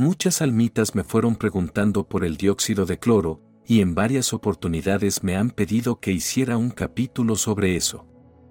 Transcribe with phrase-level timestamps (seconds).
[0.00, 5.34] Muchas almitas me fueron preguntando por el dióxido de cloro, y en varias oportunidades me
[5.34, 8.06] han pedido que hiciera un capítulo sobre eso.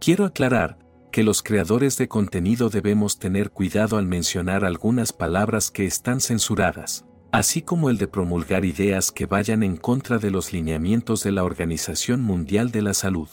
[0.00, 0.78] Quiero aclarar
[1.10, 7.06] que los creadores de contenido debemos tener cuidado al mencionar algunas palabras que están censuradas,
[7.32, 11.42] así como el de promulgar ideas que vayan en contra de los lineamientos de la
[11.42, 13.28] Organización Mundial de la Salud.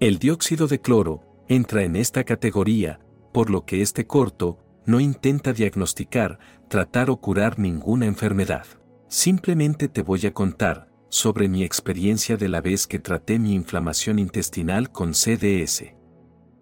[0.00, 3.00] El dióxido de cloro entra en esta categoría,
[3.32, 6.38] por lo que este corto no intenta diagnosticar,
[6.68, 8.66] tratar o curar ninguna enfermedad.
[9.08, 14.18] Simplemente te voy a contar sobre mi experiencia de la vez que traté mi inflamación
[14.18, 15.94] intestinal con CDS.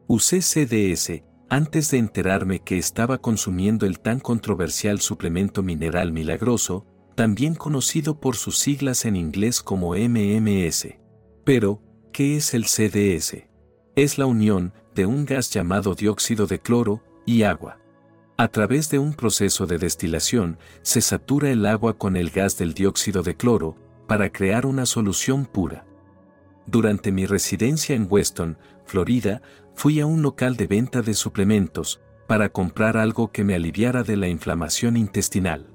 [0.07, 7.55] Usé CDS antes de enterarme que estaba consumiendo el tan controversial suplemento mineral milagroso, también
[7.55, 10.89] conocido por sus siglas en inglés como MMS.
[11.45, 13.49] Pero, ¿qué es el CDS?
[13.97, 17.82] Es la unión de un gas llamado dióxido de cloro y agua.
[18.39, 22.73] A través de un proceso de destilación, se satura el agua con el gas del
[22.73, 23.77] dióxido de cloro
[24.09, 25.85] para crear una solución pura.
[26.67, 29.43] Durante mi residencia en Weston, Florida,
[29.75, 34.17] fui a un local de venta de suplementos para comprar algo que me aliviara de
[34.17, 35.69] la inflamación intestinal.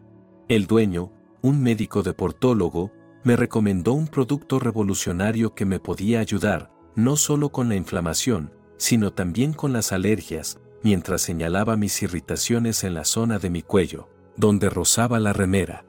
[0.48, 2.92] El dueño, un médico deportólogo,
[3.24, 9.14] me recomendó un producto revolucionario que me podía ayudar, no solo con la inflamación, sino
[9.14, 14.70] también con las alergias, mientras señalaba mis irritaciones en la zona de mi cuello, donde
[14.70, 15.86] rozaba la remera.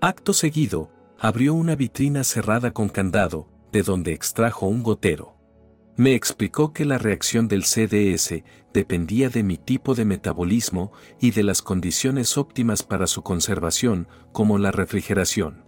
[0.00, 5.34] Acto seguido, abrió una vitrina cerrada con candado, de donde extrajo un gotero.
[5.96, 11.44] Me explicó que la reacción del CDS dependía de mi tipo de metabolismo y de
[11.44, 15.64] las condiciones óptimas para su conservación, como la refrigeración.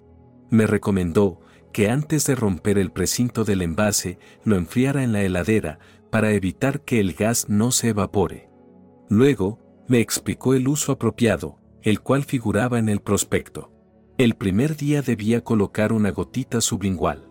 [0.51, 1.41] Me recomendó
[1.73, 5.79] que antes de romper el precinto del envase lo enfriara en la heladera
[6.11, 8.49] para evitar que el gas no se evapore.
[9.09, 13.73] Luego, me explicó el uso apropiado, el cual figuraba en el prospecto.
[14.19, 17.31] El primer día debía colocar una gotita sublingual.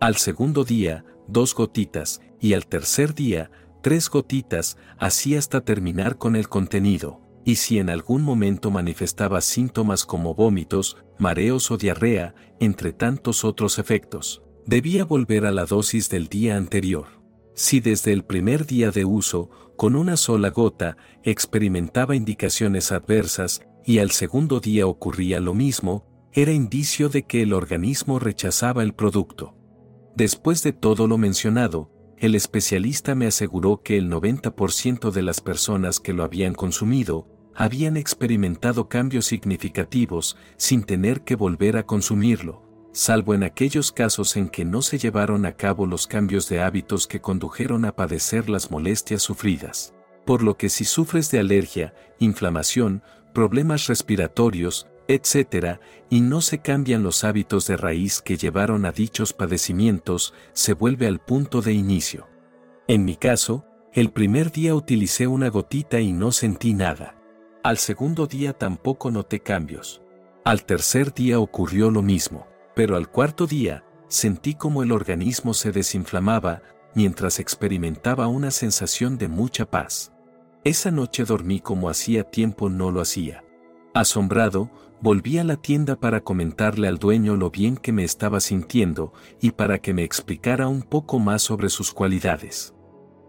[0.00, 3.50] Al segundo día, dos gotitas, y al tercer día,
[3.82, 10.04] tres gotitas, así hasta terminar con el contenido, y si en algún momento manifestaba síntomas
[10.04, 16.28] como vómitos, mareos o diarrea, entre tantos otros efectos, debía volver a la dosis del
[16.28, 17.23] día anterior.
[17.54, 23.98] Si desde el primer día de uso, con una sola gota, experimentaba indicaciones adversas, y
[23.98, 29.54] al segundo día ocurría lo mismo, era indicio de que el organismo rechazaba el producto.
[30.16, 36.00] Después de todo lo mencionado, el especialista me aseguró que el 90% de las personas
[36.00, 42.63] que lo habían consumido habían experimentado cambios significativos sin tener que volver a consumirlo,
[42.94, 47.08] salvo en aquellos casos en que no se llevaron a cabo los cambios de hábitos
[47.08, 49.92] que condujeron a padecer las molestias sufridas.
[50.24, 53.02] Por lo que si sufres de alergia, inflamación,
[53.34, 59.32] problemas respiratorios, etc., y no se cambian los hábitos de raíz que llevaron a dichos
[59.32, 62.28] padecimientos, se vuelve al punto de inicio.
[62.86, 67.16] En mi caso, el primer día utilicé una gotita y no sentí nada.
[67.64, 70.00] Al segundo día tampoco noté cambios.
[70.44, 75.72] Al tercer día ocurrió lo mismo, pero al cuarto día, sentí como el organismo se
[75.72, 76.62] desinflamaba,
[76.94, 80.12] mientras experimentaba una sensación de mucha paz.
[80.64, 83.44] Esa noche dormí como hacía tiempo no lo hacía.
[83.92, 84.70] Asombrado,
[85.00, 89.52] volví a la tienda para comentarle al dueño lo bien que me estaba sintiendo y
[89.52, 92.74] para que me explicara un poco más sobre sus cualidades.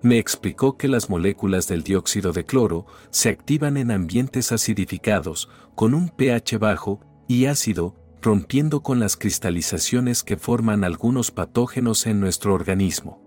[0.02, 5.94] Me explicó que las moléculas del dióxido de cloro se activan en ambientes acidificados, con
[5.94, 12.56] un pH bajo y ácido, rompiendo con las cristalizaciones que forman algunos patógenos en nuestro
[12.56, 13.22] organismo.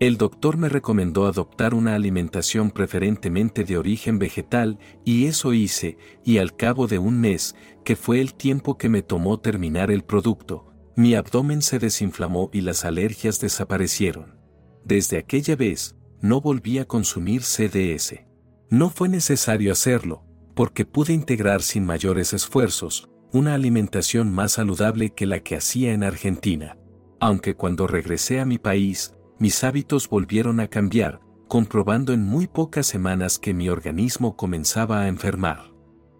[0.00, 6.38] El doctor me recomendó adoptar una alimentación preferentemente de origen vegetal y eso hice, y
[6.38, 7.54] al cabo de un mes,
[7.84, 12.62] que fue el tiempo que me tomó terminar el producto, mi abdomen se desinflamó y
[12.62, 14.38] las alergias desaparecieron.
[14.82, 18.24] Desde aquella vez, no volví a consumir CDS.
[18.70, 25.26] No fue necesario hacerlo, porque pude integrar sin mayores esfuerzos una alimentación más saludable que
[25.26, 26.76] la que hacía en Argentina.
[27.18, 32.86] Aunque cuando regresé a mi país, mis hábitos volvieron a cambiar, comprobando en muy pocas
[32.86, 35.72] semanas que mi organismo comenzaba a enfermar.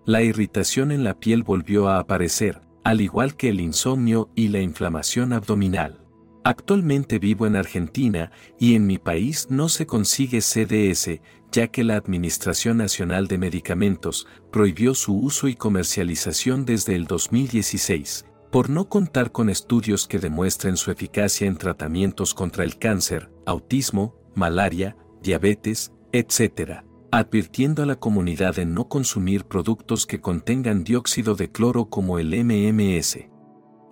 [0.05, 4.61] La irritación en la piel volvió a aparecer, al igual que el insomnio y la
[4.61, 6.05] inflamación abdominal.
[6.45, 11.21] Actualmente vivo en Argentina y en mi país no se consigue CDS,
[11.53, 18.25] ya que la Administración Nacional de Medicamentos prohibió su uso y comercialización desde el 2016,
[18.51, 24.17] por no contar con estudios que demuestren su eficacia en tratamientos contra el cáncer, autismo,
[24.35, 26.83] malaria, diabetes, etc.
[27.11, 32.29] advirtiendo a la comunidad de no consumir productos que contengan dióxido de cloro como el
[32.45, 33.29] MMS.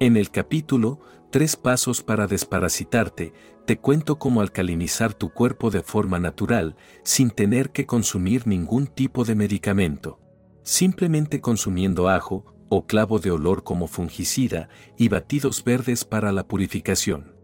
[0.01, 3.33] En el capítulo, Tres pasos para desparasitarte,
[3.71, 6.75] te cuento cómo alcalinizar tu cuerpo de forma natural,
[7.05, 10.19] sin tener que consumir ningún tipo de medicamento.
[10.65, 17.37] Simplemente consumiendo ajo o clavo de olor como fungicida y batidos verdes para la purificación.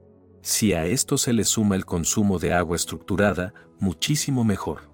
[0.42, 4.90] Si a esto se le suma el consumo de agua estructurada, muchísimo mejor.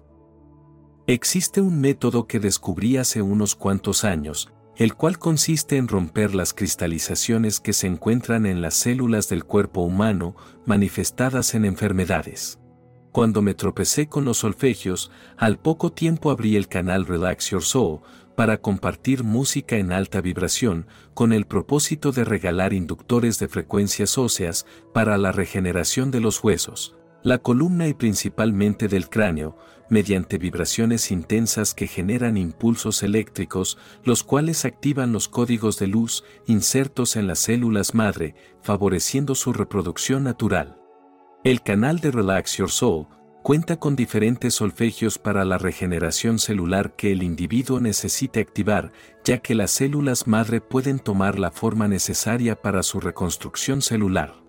[1.07, 6.53] Existe un método que descubrí hace unos cuantos años, el cual consiste en romper las
[6.53, 10.35] cristalizaciones que se encuentran en las células del cuerpo humano
[10.65, 12.59] manifestadas en enfermedades.
[13.11, 17.99] Cuando me tropecé con los solfegios, al poco tiempo abrí el canal Relax Your Soul
[18.35, 24.65] para compartir música en alta vibración con el propósito de regalar inductores de frecuencias óseas
[24.93, 29.57] para la regeneración de los huesos, la columna y principalmente del cráneo,
[29.93, 37.15] mediante vibraciones intensas que generan impulsos eléctricos, los cuales activan los códigos de luz insertos
[37.15, 40.81] en las células madre, favoreciendo su reproducción natural.
[41.43, 43.05] El canal de Relax Your Soul
[43.43, 48.93] cuenta con diferentes solfegios para la regeneración celular que el individuo necesite activar,
[49.23, 54.41] ya que las células madre pueden tomar la forma necesaria para su reconstrucción celular.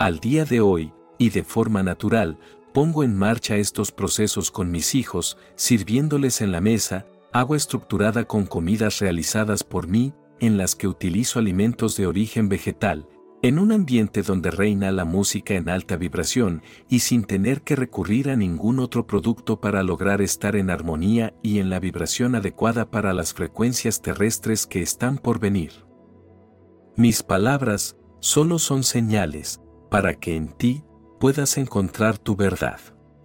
[0.00, 2.38] Al día de hoy, y de forma natural,
[2.76, 8.44] pongo en marcha estos procesos con mis hijos, sirviéndoles en la mesa, agua estructurada con
[8.44, 13.08] comidas realizadas por mí, en las que utilizo alimentos de origen vegetal,
[13.40, 18.28] en un ambiente donde reina la música en alta vibración y sin tener que recurrir
[18.28, 23.14] a ningún otro producto para lograr estar en armonía y en la vibración adecuada para
[23.14, 25.72] las frecuencias terrestres que están por venir.
[26.94, 30.84] Mis palabras solo son señales para que en ti
[31.18, 32.80] puedas encontrar tu verdad.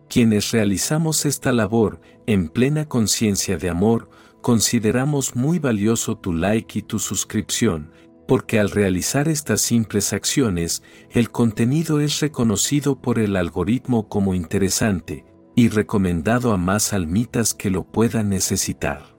[0.09, 4.09] Quienes realizamos esta labor en plena conciencia de amor,
[4.41, 7.91] consideramos muy valioso tu like y tu suscripción,
[8.27, 15.25] porque al realizar estas simples acciones, el contenido es reconocido por el algoritmo como interesante
[15.55, 19.17] y recomendado a más almitas que lo puedan necesitar.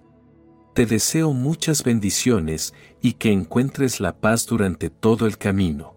[0.74, 2.72] Te deseo muchas bendiciones
[3.02, 5.96] y que encuentres la paz durante todo el camino.